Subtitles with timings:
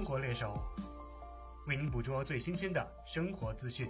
[0.00, 0.54] 生活猎手，
[1.66, 3.86] 为您捕捉最新鲜的生活资讯。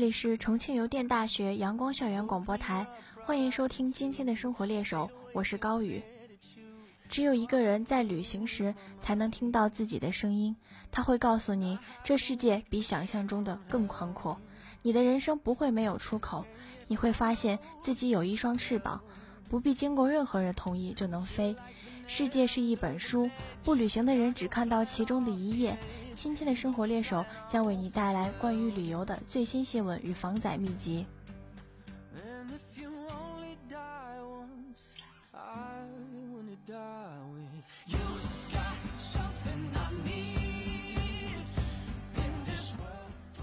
[0.00, 2.86] 这里是重庆邮电大学阳光校园广播台，
[3.26, 6.02] 欢迎收听今天的生活猎手，我是高宇。
[7.10, 10.56] 只有一个人在旅行时才能听到自己的声音，
[10.90, 14.40] 他会告诉你，这世界比想象中的更宽阔。
[14.80, 16.46] 你的人生不会没有出口，
[16.88, 19.02] 你会发现自己有一双翅膀，
[19.50, 21.54] 不必经过任何人同意就能飞。
[22.06, 23.28] 世界是一本书，
[23.62, 25.76] 不旅行的人只看到其中的一页。
[26.22, 31.06] 今天的生活猎手将为你带来关于旅游的最新新闻与防宰秘籍。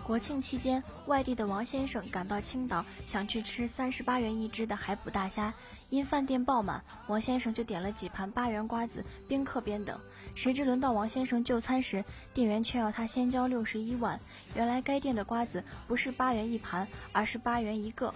[0.04, 5.52] 国庆期间，外地的王先生赶到青岛，想去吃三十八元一只的海捕大虾。
[5.90, 10.00] 因饭店爆满，王先生就点了几盘八元瓜子，边嗑边等。
[10.38, 14.20] 谁知轮到王先生就餐时，店员却要他先交六十一万。
[14.54, 18.14] 原来该店的瓜子不是八元一盘，而是八元一个。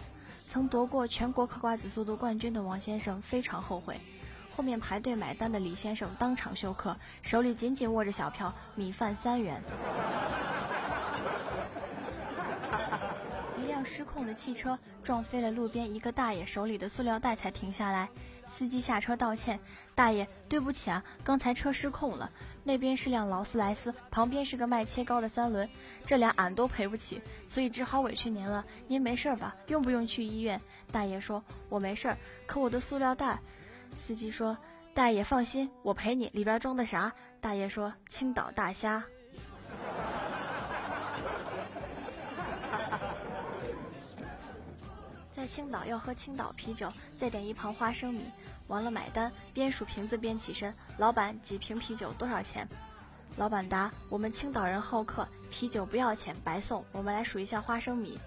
[0.48, 4.00] 曾夺过全国嗑瓜子速度冠军的王先生非常后悔。
[4.56, 9.60] 后面排队买单的李先生当场休克，手里紧紧握着小票，米饭三元。
[13.58, 18.08] 一辆失控的汽车撞飞了路边一个大爷手里的塑料袋，才停下来。
[18.54, 19.60] 司机下车道歉
[19.96, 22.30] ：“大爷，对不起啊，刚才车失控了。
[22.64, 25.68] 那边是辆劳斯莱斯，旁边是个卖切糕的三轮，
[26.06, 28.66] 这俩俺都赔不起，所以只好委屈您了。
[28.88, 29.56] 您没事吧？
[29.68, 30.62] 用不用去医院？”
[30.92, 33.40] 大爷说：“我没事，可我的塑料袋。”
[33.98, 34.58] 司机说
[34.94, 36.28] ：“大爷放心，我赔你。
[36.34, 39.04] 里边装的啥？”大爷说：“青岛大虾。”
[45.42, 48.32] 在青岛要喝青岛啤酒，再点一盘花生米，
[48.68, 50.72] 完了买单，边数瓶子边起身。
[51.00, 52.68] 老板，几瓶啤酒多少钱？
[53.38, 56.86] 老板答：我们青岛人好客，啤酒不要钱，白送。
[56.92, 58.20] 我们来数一下花生米。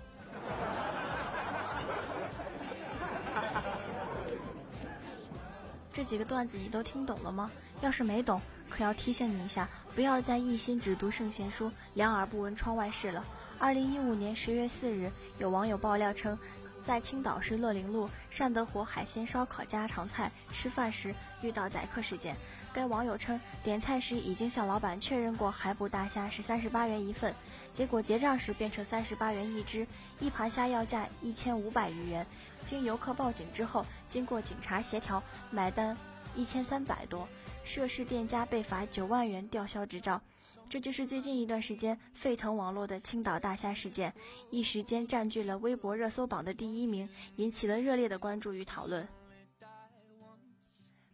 [5.92, 7.48] 这几个段子你都听懂了吗？
[7.80, 13.24] 要是没懂，可要提醒你一下，不要再一心只读圣贤书，两耳不闻窗外事了。
[13.60, 15.08] 二零一五年十月四日，
[15.38, 16.36] 有网友爆料称。
[16.84, 22.36] 在青岛市乐陵路善德火海鲜烧烤家常菜吃饭时遇到宰客事件，
[22.74, 27.34] 该网友称点菜时已经向老板确认过海捕大虾是三十八元一份，
[27.72, 29.86] 结果结账时变成三十八元一只，
[30.20, 32.26] 一盘虾要价一千五百余元。
[32.66, 35.96] 经游客报警之后，经过警察协调，买单
[36.36, 37.26] 一千三百多。
[37.64, 40.20] 涉事店家被罚九万元，吊销执照。
[40.68, 44.12] 这就是最近一段时间沸腾网络的青岛大虾事件，
[44.50, 49.06] 一时间占据了微博热搜榜的第一名，引起了热烈的关注与讨论。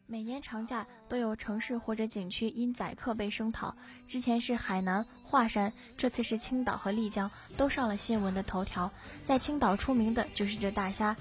[0.07, 3.77] 每年长假都有城市或者景区因宰客被声讨，
[4.09, 8.91] 之前是海南、华山，这次是青岛和丽江，都上了新闻的头条。
[9.25, 11.17] 在青岛出名的就是这大虾。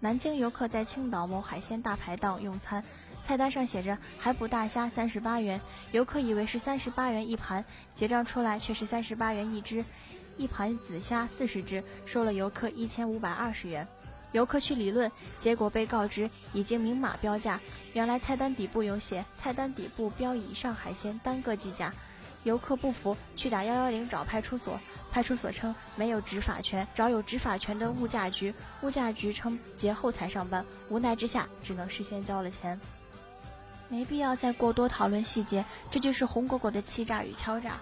[0.00, 2.82] 南京游客在青岛某海鲜大排档用餐，
[3.24, 5.60] 菜单上写着海捕大虾三十八元，
[5.92, 9.84] 游客以为是三十八元一盘，结账出来却是三十八元一只，
[10.36, 13.86] 一盘紫虾四十只，收了游客一千五百二十元。
[14.32, 17.60] 游客去理论，结果被告知已经明码标价，
[17.92, 21.92] 原来菜单底部有写菜单底部标以上海鲜单个计价。
[22.44, 24.78] 游客不服，去打幺幺零找派出所。
[25.12, 28.52] 派出所称没有执法权，找有执法权的物价局。
[28.80, 32.80] 物价局称节后才上班，无奈之下只能事先交了钱。
[33.92, 37.78] 没必要再过多讨论细节，这就是红果果的欺诈与敲诈。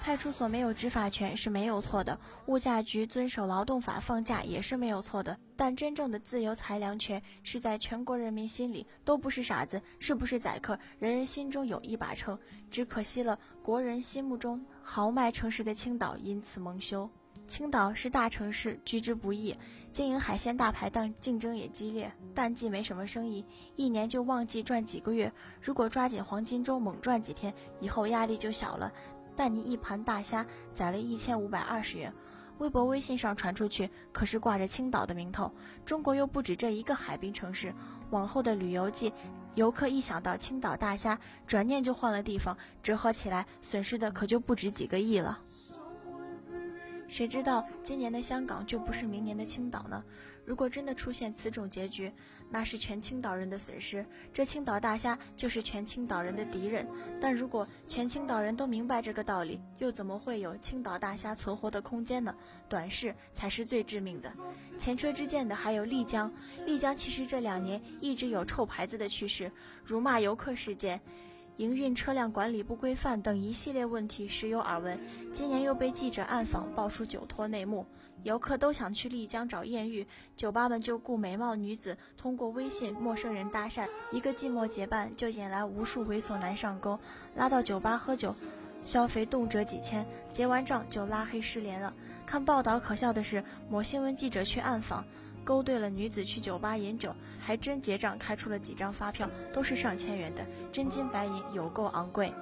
[0.00, 5.38] 派出所没有执法权是没有错的，物价局遵守劳动法放假也是没有错的。
[5.54, 12.38] 但真正的自由裁量权是在全国人民心里，都不是傻子，是不是宰客，人人心中有一把秤。
[12.70, 17.10] 只可惜了，国人心目中豪迈城市的青岛因此蒙羞。
[17.52, 19.54] 青岛是大城市，居之不易，
[19.90, 23.44] 经营海鲜大排档竞争也激烈，淡季没什么生意，
[23.76, 25.30] 一年就旺季赚几个月。
[25.60, 28.90] 如果抓紧黄金周猛赚几天，以后压力就小了。
[29.36, 32.10] 但你一盘大虾宰了一千五百二十元，
[32.56, 35.52] 微博、微信上传出去，可是挂着青岛的名头。
[35.84, 37.74] 中国又不止这一个海滨城市，
[38.08, 39.12] 往后的旅游季，
[39.56, 45.38] 游客一想到青岛大虾，转念就换了地方，折合起来损失的可就不止几个亿了。
[47.12, 50.02] 谁知道今年的香港就不是明年的青岛呢？
[50.46, 52.10] 如果真的出现此种结局，
[52.48, 56.88] 那是全青岛人的损失，这青岛大虾就是全青岛人的敌人。
[57.20, 62.34] 但如果全青岛人都明白这个道理，又怎么会有青岛大虾存活的空间呢？
[62.66, 64.32] 短视才是最致命的。
[64.78, 66.32] 前车之鉴的还有丽江，
[66.64, 69.52] 丽江其实这两年一直有臭牌子的趋势，
[69.84, 70.98] 辱骂游客事件。
[71.58, 74.98] 营运车辆管理不规范等一系列问题时有耳闻，
[75.32, 77.86] 今年又被记者暗访爆出酒托内幕。
[78.22, 80.06] 游客都想去丽江找艳遇，
[80.36, 86.98] 酒吧们就雇美貌女子通过微信陌生人搭讪，一个寂寞结伴就引来无数猥琐男上钩，
[87.34, 88.34] 拉到酒吧喝酒，
[88.84, 91.92] 消费动辄几千，结完账就拉黑失联了。
[92.24, 95.04] 看报道可笑的是，某新闻记者去暗访。
[95.44, 102.32] 勾兑了女子去酒吧饮酒，还真结账开出了几张发票，都是上千元的，真金白银有够昂贵。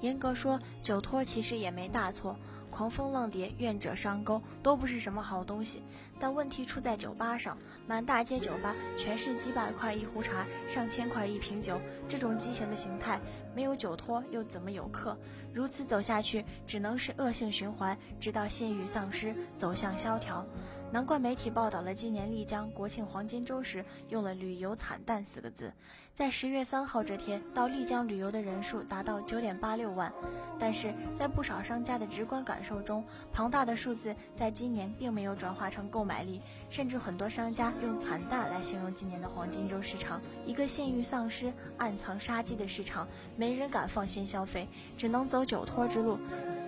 [0.00, 2.36] 严格说，酒托其实也没大错。
[2.70, 5.82] 狂风浪蝶、愿者上钩都不是什么好东西，
[6.20, 7.56] 但问题出在酒吧上，
[7.86, 13.18] 满大街酒吧全是几百块一壶茶、上千块一瓶酒，这种畸形的形态，
[13.54, 15.16] 没有酒托又怎么有客？
[15.58, 20.46] 如此走下去，只能是恶性循环，直到信誉丧失，走向萧条。
[20.90, 25.70] 难怪媒体报道了今年丽江国庆黄金周时用了“旅游惨淡”四个字。
[26.14, 30.10] 在十月三号这天，到丽江旅游的人数达到九点八六万，
[30.58, 36.40] 但是在不少商家的直观感受中，庞大的数字在今年并没有转化成购买力，
[36.70, 43.06] 甚至很多商家用“惨淡”来形容今年的黄金周市场，一个信誉丧失、暗藏杀机的市场，
[43.36, 46.18] 没人敢放心消费，只能走酒托之路。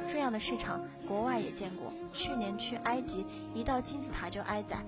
[0.06, 1.90] 这样的市场，国外也见过。
[2.12, 3.25] 去年去埃及，
[3.55, 4.85] 一到金字塔就挨宰，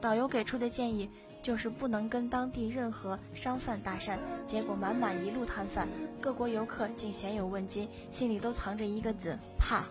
[0.00, 1.10] 导游给出的建议
[1.42, 5.88] 就是不能跟当地任何商贩搭讪，结果满满一路摊贩，
[6.20, 9.84] 各国游客竟鲜有问津，心里都藏着一个字：怕。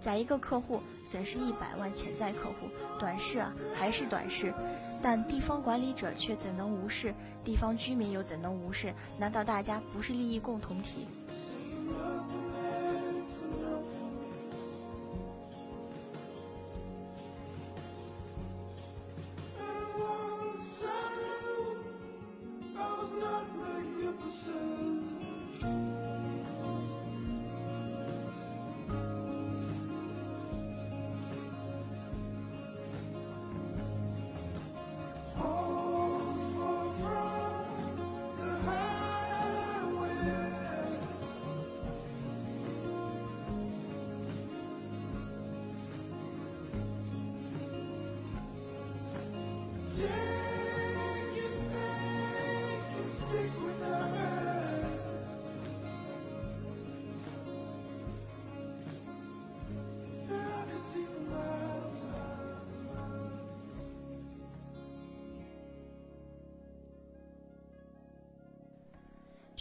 [0.00, 4.54] 宰一个客户，损失一百万潜在客户，短视啊，还是短视。
[5.02, 7.12] 但地方管理者却怎能无视？
[7.44, 8.94] 地方居民又怎能无视？
[9.18, 11.06] 难道大家不是利益共同体？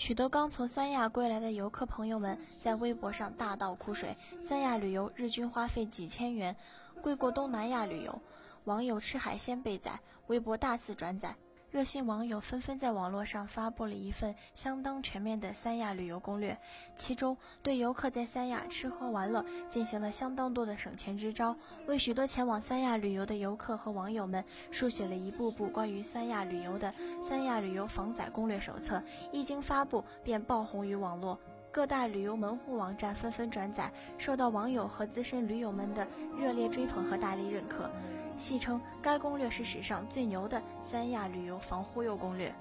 [0.07, 6.55] 许多刚从三亚归来的游客朋友们在微博上大倒苦水，三亚旅游日均花费几千元，
[7.01, 8.21] 贵过东南亚旅游。
[8.63, 11.35] 网友吃海鲜被宰，微博大肆转载。
[11.77, 16.57] 热心网友纷纷在网络上发布了一份相当全面的三亚旅游攻略，
[16.95, 21.55] 其中对游客在三亚吃喝玩乐进行了相当多的省钱支招，
[21.85, 26.91] 为许多前往三亚旅游的游客和网友们书写了一部部关于三亚旅游的
[27.23, 28.97] 《三亚旅游防宰攻略手册》，
[29.31, 31.39] 一经发布便爆红于网络。
[31.77, 37.87] 各大旅游门户网站纷纷转载，受到网友和资深驴友们的热烈追捧和大力认可，
[38.35, 42.51] 戏称该攻略是史上最牛的三亚旅游防忽悠攻略。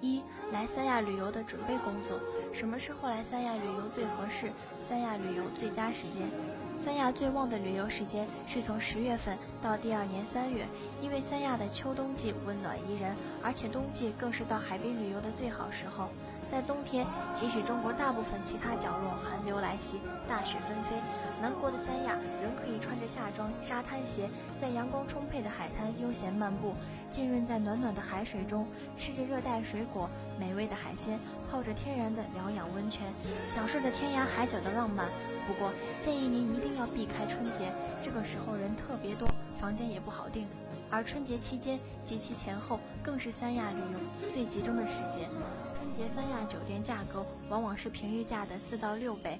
[0.00, 2.20] 一来三亚旅游的准备工作，
[2.52, 4.52] 什么时候来三亚旅游最合适？
[4.88, 6.30] 三亚旅游最佳时间，
[6.78, 10.64] 三亚最旺的旅游时间是从十月份到第二年三月，
[11.02, 16.10] 因为三亚的秋冬季温暖宜人，而且冬季更是到海边旅游的最好时候。
[16.50, 20.96] 在冬天，即使中国大部分其他角落寒流来袭，大雪纷飞，
[21.40, 24.28] 南国的三亚仍可以穿着夏装、沙滩鞋，
[24.60, 26.74] 在阳光充沛的海滩悠闲漫步，
[27.10, 30.08] 浸润在暖暖的海水中，吃着热带水果、
[30.38, 31.18] 美味的海鲜，
[31.50, 33.12] 泡着天然的疗养温泉，
[33.54, 35.08] 享受着天涯海角的浪漫。
[35.46, 37.72] 不过，建议您一定要避开春节，
[38.02, 39.28] 这个时候人特别多，
[39.60, 40.46] 房间也不好订。
[40.90, 45.28] 而春节期间及其前后，更是三亚旅游最集中的时间。
[45.76, 49.38] 春节三亚酒店价格往往是平日价的四到六倍，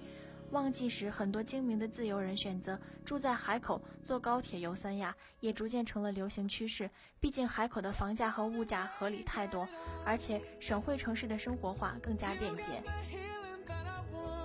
[0.51, 6.89] 旺季时很多精明的自由人选择住在海口，坐高铁游三亚，也逐渐成了流行趋势。
[7.19, 9.67] 毕竟海口的房价和物价合理太多，
[10.05, 12.83] 而且省会城市的生活化更加便捷。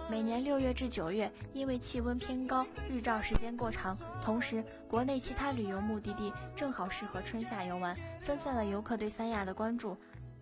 [0.09, 9.95] 每年六月至九月，因为气温偏高，日照时间过长，同时国内其他旅游目的地正好适合春夏游玩，分散了游客对三亚的关注，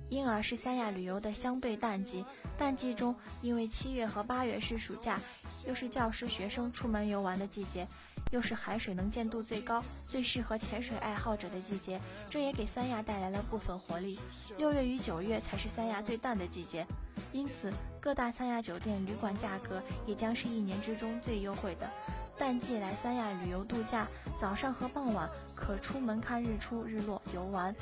[0.09, 2.23] 因而是三亚旅游的相对淡季。
[2.57, 5.19] 淡季中，因为七月和八月是暑假，
[5.67, 7.87] 又是教师学生出门游玩的季节，
[8.31, 11.99] 又是海水能见度最高、最适合潜水爱好者的季节，
[12.29, 14.19] 这也给三亚带来了部分活力。
[14.57, 16.85] 六月与九月才是三亚最淡的季节。
[17.33, 21.89] 因此，各大三亚酒店旅馆价格也将是一年之中最优惠的。
[22.38, 24.08] 淡季来三亚旅游度假，
[24.39, 27.75] 早上和傍晚可出门看日出日落游玩。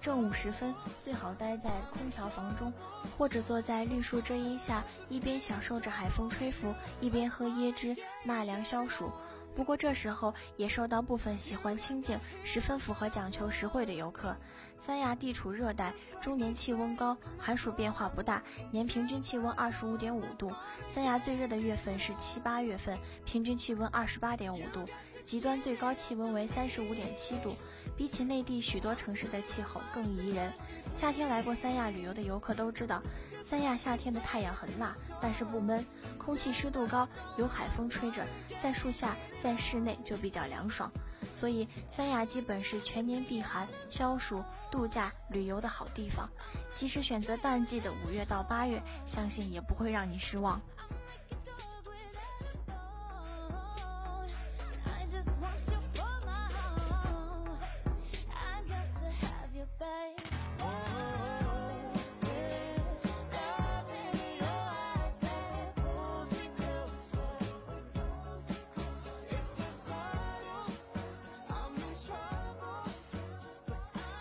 [0.00, 0.72] 正午时分，
[1.02, 2.72] 最好待在空调房中，
[3.18, 9.10] 或者坐在绿树遮荫下，一边享受着海风吹拂，一边喝椰汁纳凉消暑。
[9.56, 14.36] 不过这时候也受到部分喜欢清静、十分符合讲求实惠的游客。
[14.78, 20.52] 三亚地处热带，终年气温高，寒暑变化不大，年平均气温二十五点五度。
[20.90, 24.86] 三亚最热的月份是七八月份，平均气温二十八点五度，
[25.24, 27.56] 极端最高气温为三十五点七度，
[27.96, 30.52] 比起内地许多城市的气候更宜人。
[30.94, 33.02] 夏天来过三亚旅游的游客都知道，
[33.42, 35.84] 三亚夏天的太阳很辣，但是不闷，
[36.26, 38.26] 空气湿度高，有海风吹着，
[38.60, 40.90] 在树下，在室内就比较凉爽，
[41.32, 46.28] 所以三亚基本是全年避寒、消暑、度假、旅游的好地方。
[46.74, 50.60] 即使选择淡季的五月到八月，相信也不会让你失望。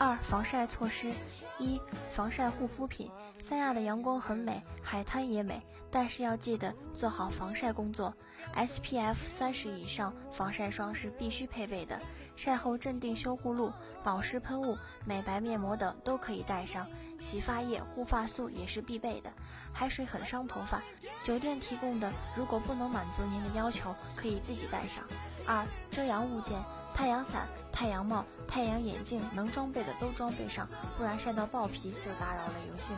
[0.06, 1.12] 二、防晒措施：
[1.58, 1.82] 一、
[2.12, 3.10] 防晒护肤品。
[3.42, 5.60] 三亚的阳光很美，海滩也美，
[5.90, 8.14] 但是要记得做好防晒工作。
[8.56, 12.00] SPF 三十以上防晒霜是必须配备的，
[12.36, 16.86] 晒后镇定修护露、保湿喷雾、美白面膜等都可以带上。
[17.20, 19.34] 洗发液、护发素也是必备的。
[19.74, 20.84] 海水很伤头发，
[21.24, 25.04] 酒店提供的如果不能满足您的要求，可以自己带上。
[25.48, 26.62] 二、遮阳物件。
[26.96, 32.96] 太阳伞、太阳帽、太阳眼镜，能装备的都装备上，不然晒到爆皮就打扰了游星。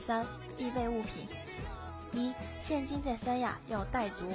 [0.00, 0.24] 三、
[0.56, 1.28] 必备物品：
[2.12, 4.30] 一、现金在三亚要带足，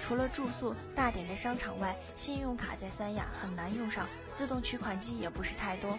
[0.00, 5.98] 除了住宿、大点的商场外，信用卡在三亚很难用上，自动取款机也不是太多。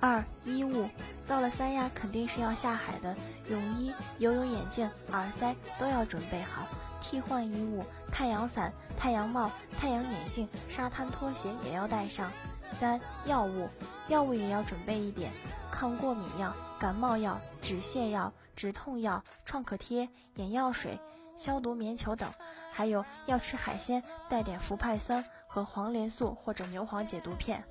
[0.00, 0.88] 二、衣物，
[1.28, 3.16] 到了三亚肯定是要下海的，
[3.48, 6.66] 泳衣、游泳眼镜、耳塞都要准备好。
[7.02, 12.30] 替换衣物：太阳伞、太阳帽、太阳眼镜、沙滩拖鞋也要带上。
[12.72, 13.68] 三、药物，
[14.08, 15.30] 药物也要准备一点：
[15.70, 20.98] 抗过敏药、感冒药、止泻药、止痛药、创可贴、眼药水、
[21.36, 22.32] 消毒棉球等。
[22.72, 27.62] 还有要吃海鲜，带点氟派酸和黄连素或者牛黄解毒片。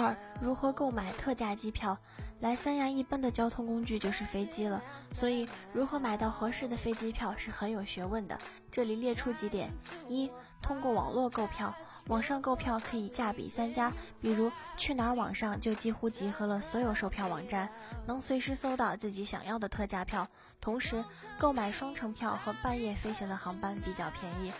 [0.00, 1.96] 二、如何购买特价机票？
[2.40, 8.38] 来三亚一般的交通工具就是飞机了，所以如何买到合适的飞机票是很有学问的。
[8.72, 9.70] 这里列出几点：
[10.08, 10.30] 一、
[10.62, 11.74] 通过网络购票，
[12.06, 13.92] 网上购票可以价比三家，
[14.22, 17.68] 比如去哪儿网上就几乎集合了所有售票网站，
[18.06, 20.26] 能随时搜到自己想要的特价票。
[20.62, 21.04] 同时，
[21.38, 24.50] 购买双程票和半夜飞行的航班比较便宜。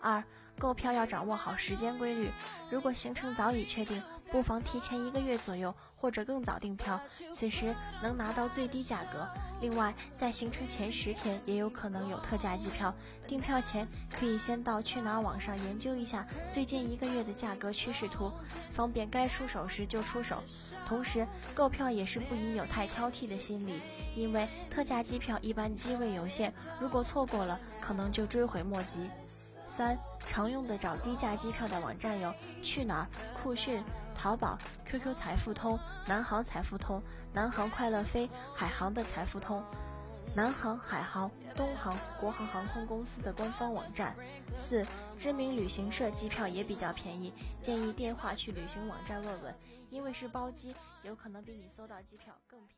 [0.00, 0.22] 二、
[0.58, 2.32] 购票要掌握好时间规律，
[2.68, 4.02] 如果行程早已确定。
[4.30, 7.00] 不妨提前一个月左右或者更早订票，
[7.34, 9.26] 此时能拿到最低价格。
[9.60, 12.94] 另外，在行程前十天也有可能有特价机票。
[13.26, 13.86] 订票前
[14.18, 18.30] 可以先到去哪儿网上研究一下最近一个月的价格趋势图，
[18.74, 20.42] 方便该出手时就出手。
[20.86, 23.80] 同时，购票也是不宜有太挑剔的心理，
[24.14, 29.10] 因为特价机票一般机位有限，如果错过了，可能就追悔莫及。
[29.66, 32.32] 三常用的找低价机票的网站有
[32.62, 33.06] 去哪儿、
[33.42, 33.82] 酷讯。
[34.18, 37.00] 淘宝、QQ 财富通、南航财富通、
[37.32, 39.62] 南航快乐飞、海航的财富通、
[40.34, 44.16] 南航、海航、东航、国航航空公司的官方网站。
[44.56, 44.84] 四、
[45.16, 47.32] 知名旅行社机票也比较便宜，
[47.62, 49.54] 建议电话去旅行网站问问，
[49.88, 52.77] 因为是包机，有可能比你搜到机票更便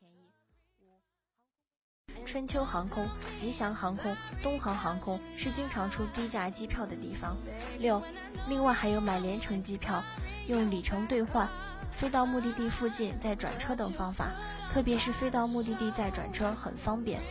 [2.25, 7.35] 春秋航空、吉祥航空、东航航空是经常出低价机票的地方。
[7.79, 8.01] 六、
[8.47, 10.03] 另外还有买联程机票。
[10.47, 11.47] 用里程兑换，
[11.91, 14.31] 飞到目的地附近再转车等方法，
[14.73, 17.21] 特别是飞到目的地再转车很方便。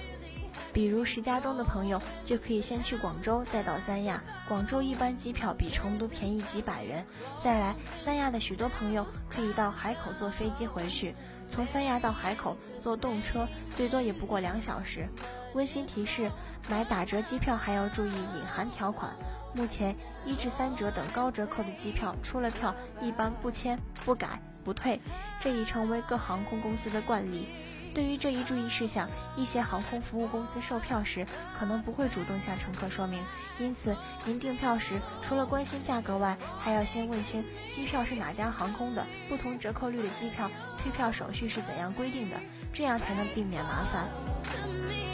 [0.72, 4.22] 比如石家庄的朋友就可以先去广州，再到三亚。
[4.48, 7.04] 广州一般机票比成都便宜几百元。
[7.42, 11.14] 再来，三亚的许多朋友可以到海口坐飞机回去。
[11.50, 15.08] 从三亚到海口坐动车，最多也不过两小时。
[15.54, 16.30] 温馨提示：
[16.68, 19.12] 买打折机票还要注意隐含条款。
[19.52, 25.00] 目前一至三折等高折扣的机票，出了票一般不签、不改、不退，
[25.40, 27.48] 这已成为各航空公司的惯例。
[27.94, 31.26] 对于这一注意事项，一些航空服务公司售票时
[31.58, 33.20] 可能不会主动向乘客说明，
[33.58, 42.36] 因此您订票时除了关心价格外，还要先问清机票是哪家航空的，不同折扣率的机票退票手续是怎样规定的，
[42.72, 45.09] 这样才能避免麻烦。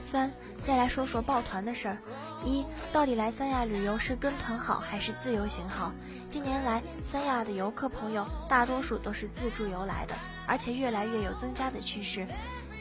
[0.00, 0.32] 三，
[0.64, 1.98] 再来说说抱团的事儿。
[2.42, 5.92] 一，到底来三亚旅游是跟团好还是自由行好？
[6.30, 10.14] 近年来，三亚的游客朋友大多数都是自助游来的，
[10.46, 12.26] 而且越来越有增加的趋势。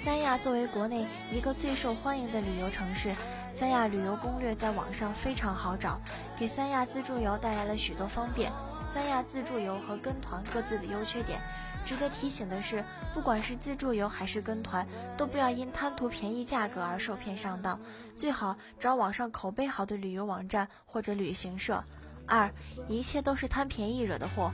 [0.01, 3.13] 三亚作为国内一个最受欢迎的旅游城市，
[3.53, 5.99] 三亚旅游攻略在网上非常好找，
[6.39, 8.49] 给三亚自助游带来了许多方便。
[8.89, 11.39] 三亚自助游和跟团各自的优缺点。
[11.85, 17.79] 值得提醒的是，不管是自助游还是跟团，都不要因贪图便宜价格而受骗上当，
[18.15, 21.81] 最好找网上口碑好的旅游网站或者旅行社。
[22.25, 22.51] 二，
[22.89, 24.51] 一切都是贪便宜惹的祸。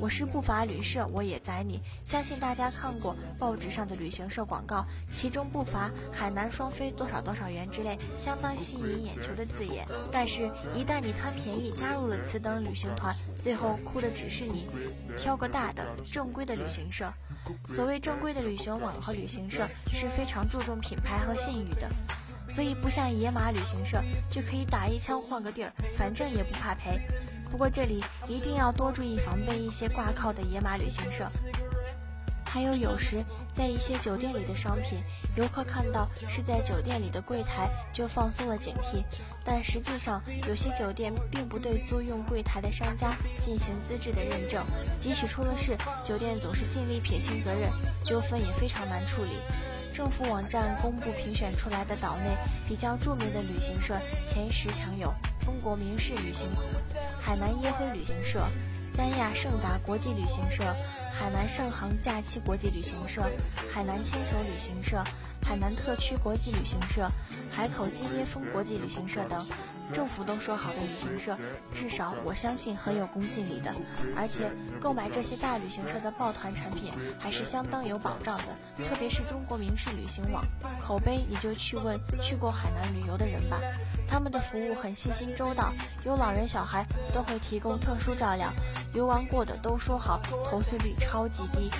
[0.00, 1.78] 我是不乏旅社，我也宰你。
[2.04, 9.86] 相信大家看过报纸上的旅行社广告，其中不乏“海南双飞多少多少元”之类相当吸引眼球的字眼。
[10.10, 14.66] 但是，一旦你贪便宜加入了此等旅行团，最后哭的只是你。
[15.18, 17.12] 挑个大的、正规的旅行社。
[17.66, 21.90] 所谓正规的旅行网和旅行社是非常注重品牌和信誉的，
[22.48, 26.98] 所以不像野马旅行社就可以打一枪换个地儿，反正也不怕赔。
[27.50, 31.28] 不过这里一定要多注意防备一些挂靠的野马旅行社，
[32.44, 35.02] 还有有时在一些酒店里的商品，
[35.36, 39.04] 游客看到是在酒店里的柜台就放松了警惕，
[39.44, 44.64] 但实际上有些酒店并不对租用柜台的商家进行资质的认证，
[45.00, 47.68] 即使出了事，酒店总是尽力撇清责任，
[48.04, 49.32] 纠纷也非常难处理。
[49.92, 52.36] 政府网站公布评选出来的岛内
[52.66, 55.12] 比较著名的旅行社前十强有。
[55.44, 56.48] 中国名仕旅行、
[57.22, 58.46] 海南椰辉旅行社、
[58.88, 60.64] 三亚盛达国际旅行社、
[61.12, 63.22] 海南盛航假期国际旅行社、
[63.72, 65.04] 海南牵手旅行社、
[65.42, 67.08] 海南特区国际旅行社、
[67.50, 69.46] 海口金椰风国际旅行社等。
[69.92, 71.36] 政府都说好的旅行社，
[71.74, 73.74] 至少我相信很有公信力的。
[74.16, 74.50] 而且
[74.80, 80.44] 购买这些大旅行社的抱团产品还是相当有保障的，特别是中国名仕旅行网，
[80.80, 83.60] 口碑你就去问去过海南旅游的人吧，
[84.08, 85.72] 他们的服务很细心周到，
[86.04, 88.52] 有老人小孩都会提供特殊照料，
[88.94, 91.70] 游玩过的都说好，投诉率超级低。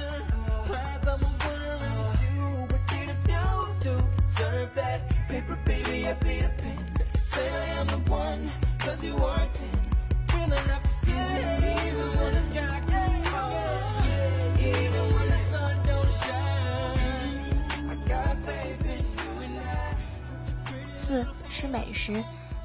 [20.97, 22.13] 四吃美食，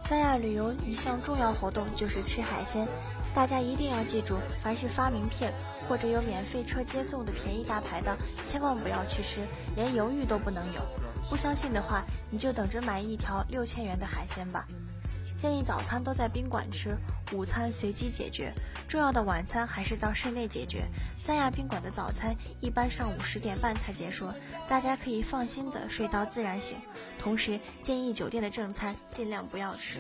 [0.04, 2.88] 三亚旅游一项重要活动就是吃海鲜，
[3.36, 5.54] 大家一定要记住，凡是发名片
[5.88, 10.82] 或者有免费车接送的便宜大排档，千万不要去吃，连犹豫都不能有。
[11.29, 14.65] 不相信的话，你就等着买一条六千元的海鲜吧。
[15.38, 16.95] 建议早餐都在宾馆吃，
[17.33, 18.53] 午餐随机解决，
[18.88, 20.85] 重要的晚餐还是到室内解决。
[21.17, 24.31] 三亚宾馆的早餐一般上午十点半才结束，
[24.67, 26.77] 大家可以放心的睡到自然醒。
[27.19, 29.99] 同时建议酒店的正餐尽量不要吃。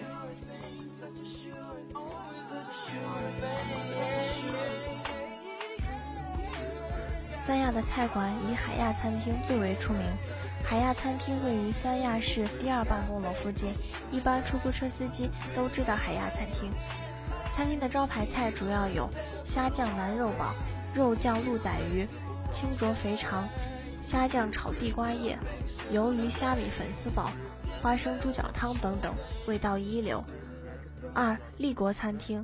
[7.37, 10.01] 三亚的菜馆以海亚餐厅最为出名。
[10.67, 13.71] 海亚餐厅位于三亚市第二办公楼附近，
[14.11, 16.71] 一般出租车司机都知道海亚餐厅。
[17.53, 19.07] 餐厅的招牌菜主要有
[19.43, 20.55] 虾酱南肉煲、
[20.93, 22.07] 肉酱鹿仔鱼、
[22.51, 23.47] 清浊肥肠、
[24.01, 25.37] 虾酱炒地瓜叶、
[25.93, 27.29] 鱿鱼虾米粉丝煲、
[27.79, 29.13] 花生猪脚汤等等，
[29.47, 30.23] 味道一流。
[31.13, 32.43] 二立国餐厅。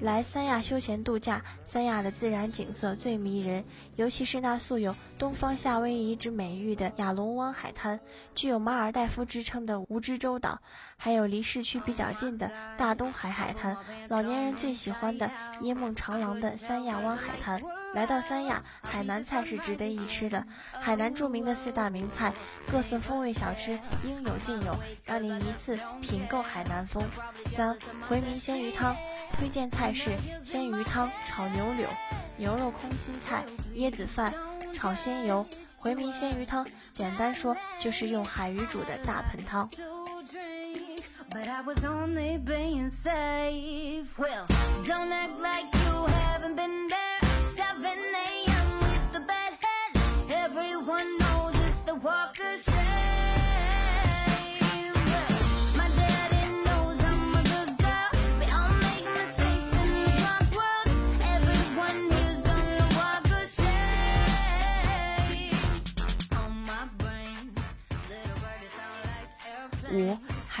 [0.00, 8.00] 来三亚休闲度假，三亚的自然景色最迷人，尤其是那素有“东方夏威夷”之美誉的亚龙湾海滩，
[8.34, 10.60] 具有马尔代夫之称的蜈支洲岛，
[10.96, 13.76] 还有离市区比较近的大东海海滩，
[14.08, 17.62] 老年人最喜欢的椰梦长廊的三亚湾海滩。
[17.94, 20.44] 来到三亚，海南菜是值得一吃的。
[20.72, 22.32] 海南著名的四大名菜，
[22.70, 24.74] 各色风味小吃应有尽有，
[25.04, 27.04] 让你一次品够海南风。
[27.50, 27.76] 三
[28.08, 28.96] 回民鲜鱼汤，
[29.32, 30.10] 推荐菜是
[30.42, 31.88] 鲜鱼汤、炒牛柳、
[32.36, 34.32] 牛肉空心菜、椰子饭、
[34.74, 35.44] 炒鲜鱿。
[35.76, 39.68] 回民鲜鱼汤，简单说就是用海鱼煮的大盆汤。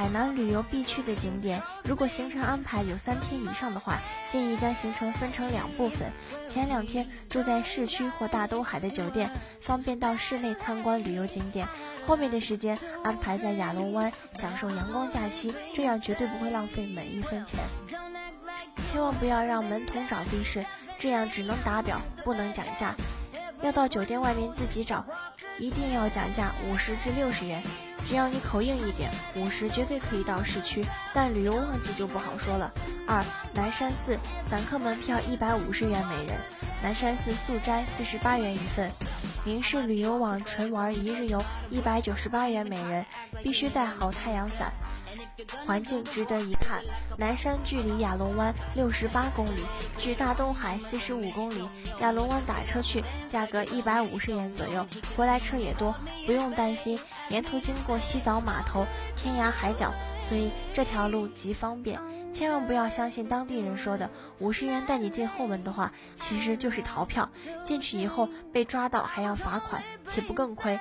[0.02, 4.00] 海南旅游必去的景点，如果行程安排有三天以上的话，
[4.32, 6.10] 建议将行程分成两部分。
[6.48, 11.64] 前两天住在市区或大东海的酒店，方便到市内参观旅游景点；
[12.04, 17.60] 后面的时间安排在亚龙湾享受阳光假期，这样绝对不会浪费每一分钱。
[18.84, 20.66] 千万不要让门童找地势，
[20.98, 22.92] 这样只能打表不能讲价。
[23.62, 25.06] 要到酒店外面自己找，
[25.60, 27.62] 一定要讲价五十至六十元。
[28.08, 30.84] 只要你口硬一点，五十绝对可以到市区，
[31.14, 32.70] 但旅游旺季就不好说了。
[33.06, 36.38] 二南山寺散客门票一百五十元每人，
[36.82, 38.90] 南山寺素斋四十八元一份。
[39.44, 43.04] 明仕旅游网纯玩一日游一百九十八元每人，
[43.42, 44.72] 必须带好太阳伞。
[45.66, 46.80] 环境值得一看，
[47.16, 49.64] 南山距离亚龙湾六十八公里，
[49.98, 51.68] 距大东海四十五公里。
[52.00, 55.94] 亚龙湾打车去，价格一百五十元左右，回来车也多，
[56.26, 56.98] 不用担心。
[57.30, 59.92] 沿途经过西岛码头、天涯海角，
[60.28, 61.98] 所以这条路极方便。
[62.32, 67.28] 千万不要相信当地人说的五十元带你进后门的话，其实就是逃票。
[67.64, 70.80] 进去以后被抓到还要罚款，岂不更亏？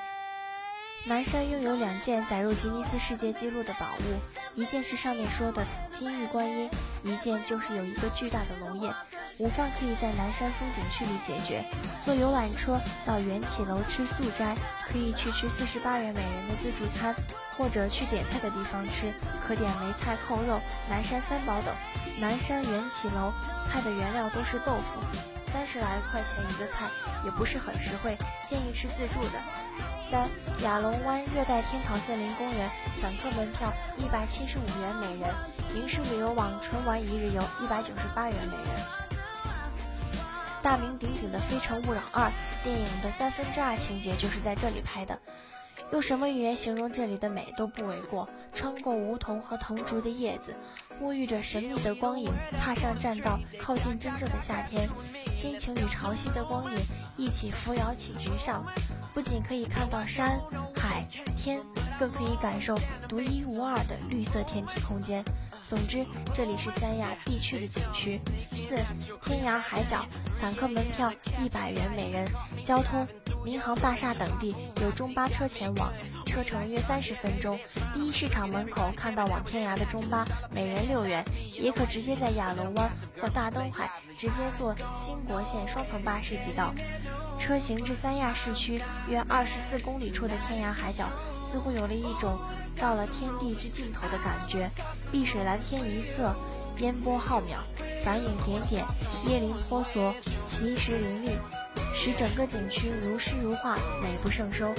[1.05, 6.69] 南山拥有两件载入吉尼斯世界纪录的宝物，一件是上面说的金玉观音，
[7.03, 8.93] 一件就是有一个巨大的龙宴。
[9.39, 11.63] 午饭可以在南山风景区里解决，
[12.03, 14.55] 坐游览车到元起楼吃素斋，
[14.89, 17.15] 可以去吃四十八元每人的自助餐，
[17.57, 19.11] 或者去点菜的地方吃，
[19.47, 20.59] 可点梅菜扣肉、
[20.89, 21.73] 南山三宝等。
[22.19, 23.31] 南山元起楼
[23.67, 24.99] 菜的原料都是豆腐，
[25.51, 26.89] 三十来块钱一个菜，
[27.25, 29.41] 也不是很实惠，建议吃自助的。
[30.09, 30.29] 三
[30.63, 35.29] 亚龙湾热带天堂森林公园散客门票一百七十五元每人，
[35.73, 38.81] 明世旅游网纯玩一日游一百九十八元每人。
[40.61, 42.29] 大名鼎鼎的《非诚勿扰二》
[42.63, 45.19] 电影的三分之二情节就是在这里拍的。
[45.91, 48.27] 用什么语言形容这里的美都不为过。
[48.53, 50.53] 穿过梧桐和藤竹的叶子，
[51.01, 54.89] 沐浴着神秘的光影，踏上栈道，靠近真正的夏天。
[55.31, 56.77] 心情与潮汐的光影
[57.15, 58.65] 一起扶摇起直上，
[59.13, 60.37] 不仅可以看到山
[60.75, 61.61] 海天，
[62.01, 62.75] 更可以感受
[63.07, 65.23] 独一无二的绿色天体空间。
[65.67, 68.17] 总之，这里是三亚必去的景区。
[68.57, 68.75] 四
[69.21, 72.27] 天涯海角，散客门票一百元每人，
[72.63, 73.07] 交通。
[73.45, 75.93] 民航大厦等地有中巴车前往，
[76.31, 77.59] 车程约三十分钟。
[77.93, 81.21] 第一市场门口看到往天涯的中巴，每人六元，
[81.59, 82.89] 也可直接在亚龙湾
[83.19, 86.73] 或大东海直接坐新国线双层巴士即到。
[87.37, 91.09] 车行至三亚市区约二十四公里处的天涯海角，
[91.43, 92.39] 似乎有了一种
[92.77, 94.69] 到了天地之尽头的感觉。
[95.11, 96.33] 碧水蓝天一色，
[96.77, 97.57] 烟波浩渺，
[98.05, 98.85] 繁影点点，
[99.27, 100.13] 椰林婆娑，
[100.45, 101.31] 奇石林立。
[101.93, 104.73] 使整个景区如诗如画，美不胜收。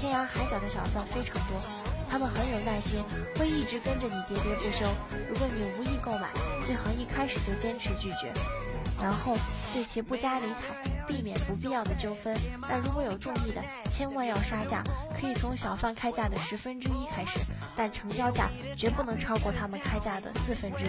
[0.00, 1.60] 天涯海角的小贩非常多，
[2.08, 3.04] 他们很有耐心，
[3.36, 4.86] 会一直跟着你喋喋不休。
[5.28, 6.30] 如果你无意购买，
[6.64, 8.32] 最好一开始就坚持拒绝，
[8.98, 9.36] 然后
[9.74, 12.34] 对其不加理睬，避免不必要的纠纷。
[12.62, 14.82] 但如果有中意的，千万要杀价，
[15.20, 17.38] 可以从小贩开价的十分之一开始，
[17.76, 20.88] 但成交价绝不能超过他们开价的四分之一。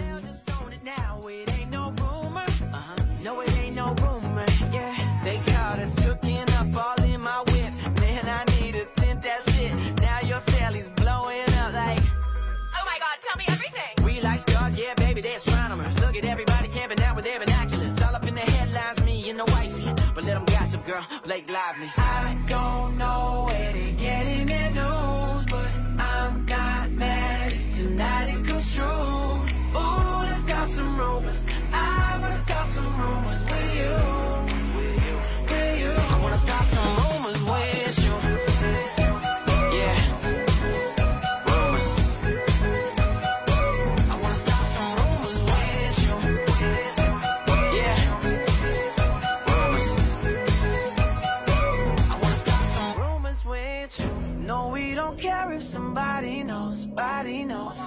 [55.22, 57.80] Care if somebody knows, body knows.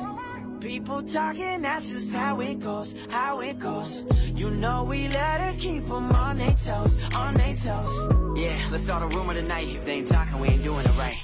[0.61, 4.05] People talking, that's just how it goes, how it goes.
[4.33, 7.93] You know we let her keep them on their toes, on their toes.
[8.39, 9.67] Yeah, let's start a rumor tonight.
[9.67, 11.17] If they ain't talking, we ain't doing it right.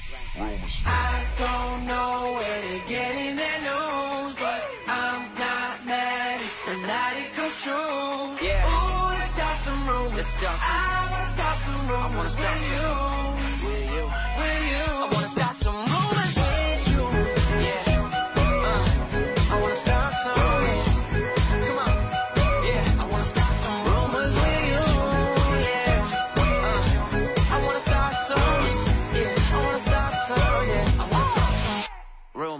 [0.85, 7.33] I don't know where they're getting their news, but I'm not mad if tonight it
[7.35, 8.47] comes true.
[8.47, 8.67] Yeah.
[8.67, 10.15] Ooh, let's start some rumors.
[10.17, 12.15] Let's start some- I wanna start some rumors.
[12.17, 14.03] wanna start with some- you, With you.
[14.39, 15.20] with you.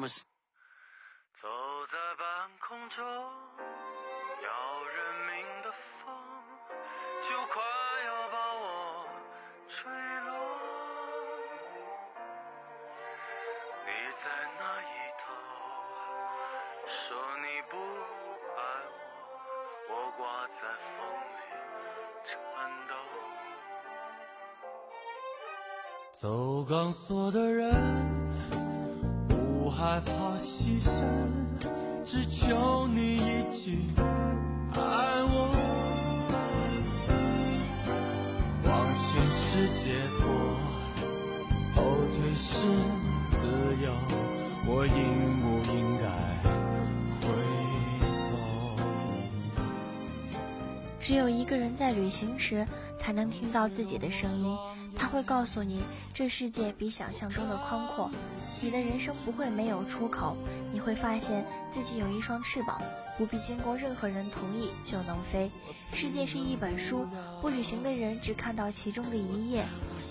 [0.10, 1.48] 走
[1.92, 6.14] 在半空中，要人命的风，
[7.22, 7.62] 就快
[8.06, 8.64] 要把我
[9.68, 9.78] 吹
[10.26, 10.30] 落。
[13.86, 14.24] 你在
[14.60, 14.84] 那一
[15.20, 15.24] 头，
[16.88, 16.98] 说
[17.38, 17.74] 你不
[18.58, 18.60] 爱
[19.90, 20.60] 我，我挂在
[20.98, 21.00] 风
[21.38, 21.40] 里
[22.26, 22.34] 颤
[22.88, 22.94] 抖。
[26.12, 28.31] 走钢索的人。
[29.82, 30.12] 害怕
[30.44, 30.92] 牺牲，
[32.06, 33.80] 只求你一句
[34.76, 34.80] 爱
[35.26, 35.50] 我。
[38.64, 40.22] 往前是解脱，
[41.74, 41.82] 后
[42.14, 42.62] 退是
[43.40, 43.42] 自
[43.84, 43.90] 由，
[44.68, 44.94] 我应
[45.42, 46.06] 不应该
[47.26, 47.26] 回
[48.30, 48.32] 头？
[51.00, 52.68] 只有一个人在旅行时，
[53.00, 54.56] 才能听到自己的声音。
[55.12, 58.10] 会告诉你，这世界比想象中的宽阔，
[58.62, 60.38] 你的人生不会没有出口。
[60.72, 62.82] 你会发现自己有一双翅膀，
[63.18, 65.52] 不必经过任何人同意就能飞。
[65.94, 67.06] 世界是一本书，
[67.42, 69.66] 不旅行的人只看到其中的一页。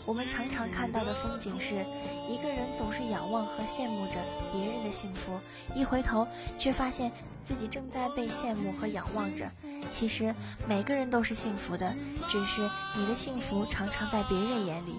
[0.06, 1.86] 我们常常看到的风景是，
[2.28, 4.18] 一个人总是仰望和羡慕着
[4.52, 5.40] 别人的幸福，
[5.74, 7.10] 一回头却发现
[7.42, 9.50] 自己正在被羡慕和仰望着。
[9.92, 10.34] 其实
[10.66, 11.94] 每个人都是幸福的，
[12.28, 14.94] 只是你的幸福常常在别人眼里。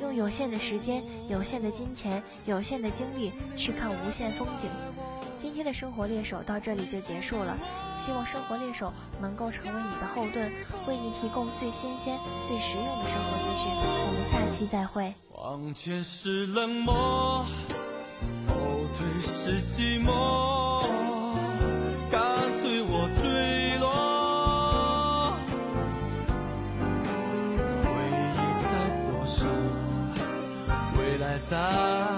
[0.00, 4.70] 用有限的时间、有限的金钱、有限的精力去看无限风景。
[5.40, 7.56] 今天的生活猎手到这里就结束了，
[7.98, 10.50] 希望生活猎手能够成为你的后盾，
[10.86, 13.68] 为你提供最新鲜、最实用的生活资讯。
[14.06, 15.14] 我们下期再会。
[15.32, 17.44] 往前是冷漠，
[18.48, 18.54] 后
[18.94, 20.10] 退是寂寞，
[31.48, 32.17] 在。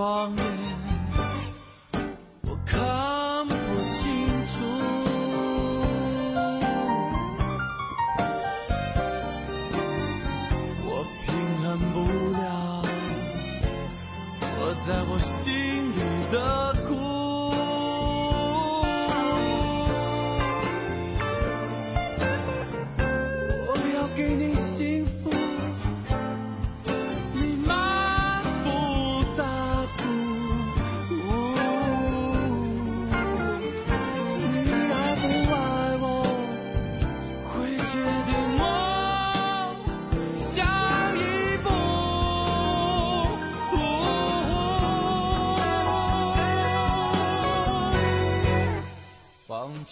[0.00, 0.59] 痛我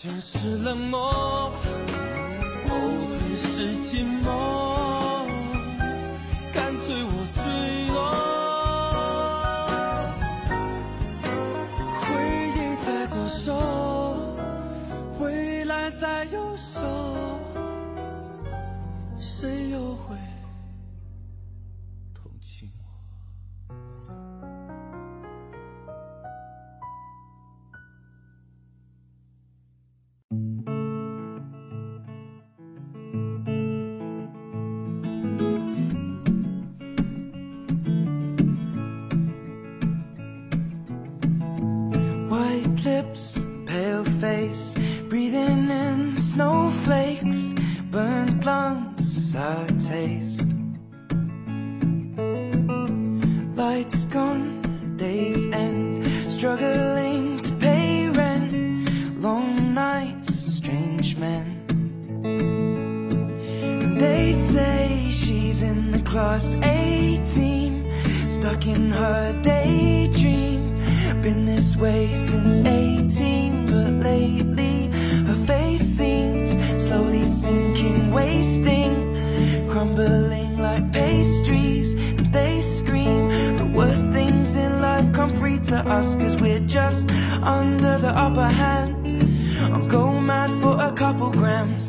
[0.01, 1.38] 全是冷漠。
[43.19, 43.48] lips.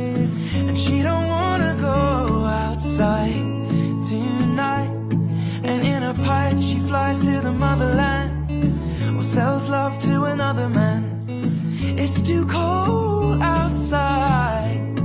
[0.01, 3.43] And she don't wanna go outside
[4.07, 4.91] tonight.
[5.63, 11.03] And in a pipe she flies to the motherland Or sells love to another man.
[11.97, 14.99] It's too cold outside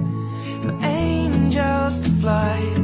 [0.63, 2.84] For angels to fly.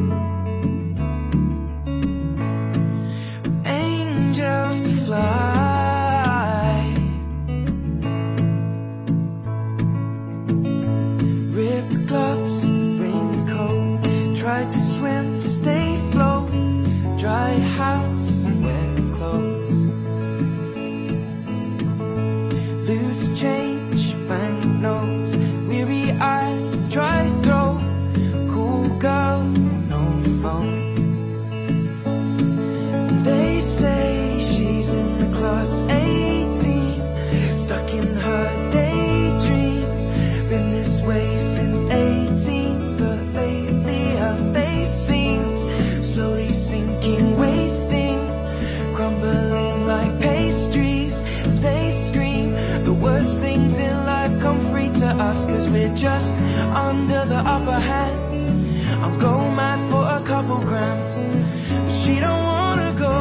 [56.00, 56.34] just
[56.88, 59.04] under the upper hand.
[59.04, 61.28] I'll go mad for a couple grams
[61.84, 63.16] But she don't wanna go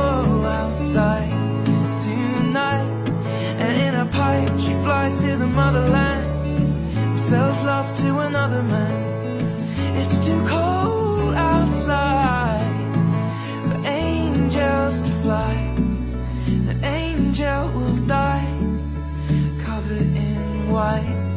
[0.59, 1.65] outside
[2.07, 2.89] tonight.
[3.63, 6.27] And in a pipe she flies to the motherland
[6.95, 9.01] And sells love to another man.
[10.01, 12.93] It's too cold outside
[13.65, 15.55] For angels to fly.
[16.69, 18.47] The angel will die
[19.65, 21.28] Covered in white.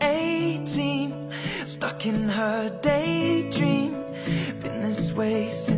[0.00, 1.30] 18
[1.64, 3.92] Stuck in her daydream.
[4.60, 5.69] Been this way since